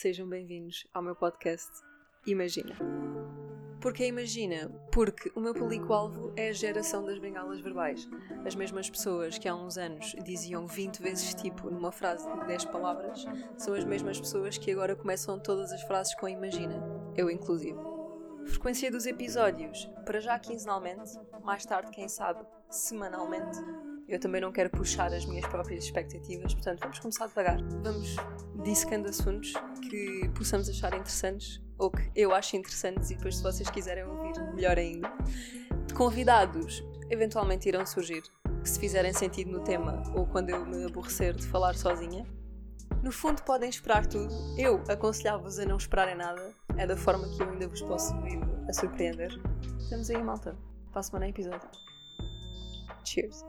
[0.00, 1.72] sejam bem-vindos ao meu podcast
[2.24, 2.76] Imagina.
[3.80, 4.68] Porque imagina?
[4.92, 8.08] Porque o meu público-alvo é a geração das bengalas verbais.
[8.46, 12.66] As mesmas pessoas que há uns anos diziam 20 vezes tipo numa frase de 10
[12.66, 13.24] palavras
[13.56, 16.80] são as mesmas pessoas que agora começam todas as frases com imagina,
[17.16, 17.78] eu inclusive.
[18.46, 23.58] Frequência dos episódios, para já quinzenalmente, mais tarde, quem sabe, semanalmente.
[24.08, 27.58] Eu também não quero puxar as minhas próprias expectativas, portanto, vamos começar devagar.
[27.82, 28.16] Vamos
[28.62, 29.52] dissecando assuntos
[29.88, 34.38] que possamos achar interessantes ou que eu acho interessantes e depois, se vocês quiserem ouvir,
[34.54, 35.10] melhor ainda.
[35.86, 38.22] De convidados, eventualmente irão surgir,
[38.62, 42.26] que se fizerem sentido no tema ou quando eu me aborrecer de falar sozinha.
[43.02, 44.34] No fundo, podem esperar tudo.
[44.56, 46.52] Eu aconselhava-vos a não esperarem nada.
[46.76, 49.30] É da forma que eu ainda vos posso vir a surpreender.
[49.78, 50.56] Estamos aí, malta.
[50.90, 51.68] Para a semana episódio.
[53.04, 53.44] Cheers.